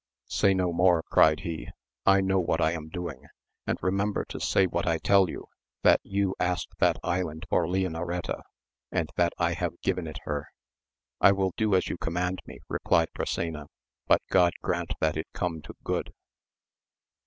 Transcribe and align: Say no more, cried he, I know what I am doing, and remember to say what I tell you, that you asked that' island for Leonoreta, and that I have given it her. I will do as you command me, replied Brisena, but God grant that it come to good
Say 0.29 0.55
no 0.55 0.73
more, 0.73 1.03
cried 1.03 1.41
he, 1.41 1.69
I 2.07 2.21
know 2.21 2.39
what 2.39 2.59
I 2.59 2.71
am 2.71 2.89
doing, 2.89 3.27
and 3.67 3.77
remember 3.83 4.25
to 4.29 4.39
say 4.39 4.65
what 4.65 4.87
I 4.87 4.97
tell 4.97 5.29
you, 5.29 5.45
that 5.83 6.01
you 6.03 6.33
asked 6.39 6.73
that' 6.79 6.97
island 7.13 7.45
for 7.51 7.67
Leonoreta, 7.67 8.41
and 8.91 9.11
that 9.15 9.31
I 9.37 9.53
have 9.53 9.79
given 9.83 10.07
it 10.07 10.17
her. 10.23 10.47
I 11.19 11.33
will 11.33 11.53
do 11.55 11.75
as 11.75 11.87
you 11.87 11.97
command 11.97 12.39
me, 12.47 12.61
replied 12.67 13.09
Brisena, 13.13 13.67
but 14.07 14.23
God 14.31 14.53
grant 14.63 14.93
that 15.01 15.17
it 15.17 15.27
come 15.33 15.61
to 15.61 15.75
good 15.83 16.11